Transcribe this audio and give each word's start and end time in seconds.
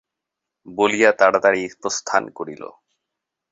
বলিয়া 0.65 1.11
তাড়াতাড়ি 1.11 1.61
প্রস্থান 1.81 2.23
করিল। 2.29 2.63